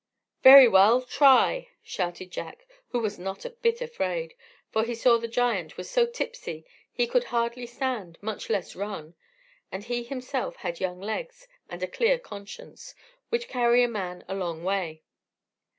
[0.41, 4.33] "Very well; try!" shouted Jack, who was not a bit afraid,
[4.71, 9.13] for he saw the giant was so tipsy he could hardly stand, much less run;
[9.71, 12.95] and he himself had young legs and a clear conscience,
[13.29, 15.03] which carry a man a long way.